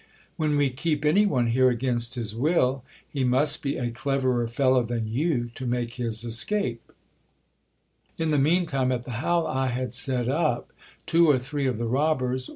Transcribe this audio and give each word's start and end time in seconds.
When 0.35 0.57
we 0.57 0.71
keep 0.71 1.05
any 1.05 1.27
one 1.27 1.45
here 1.45 1.69
against 1.69 2.15
his 2.15 2.33
will, 2.33 2.83
he 3.07 3.23
must 3.23 3.61
be 3.61 3.77
a 3.77 3.91
cleverer 3.91 4.47
fellow 4.47 4.81
than 4.81 5.07
you 5.07 5.51
to 5.53 5.67
make 5.67 5.93
his 5.93 6.23
escape. 6.25 6.91
In 8.17 8.31
the 8.31 8.39
mean 8.39 8.65
time, 8.65 8.91
at 8.91 9.03
the 9.05 9.11
howl 9.21 9.45
I 9.45 9.67
had 9.67 9.93
set 9.93 10.27
up 10.27 10.73
two 11.05 11.29
or 11.29 11.37
three 11.37 11.67
of 11.67 11.77
the 11.77 11.85
robbers 11.85 12.17
GIL 12.17 12.17
BLAS 12.17 12.17
PLAYS 12.17 12.17
THE 12.17 12.37
HYPOCRITE. 12.47 12.49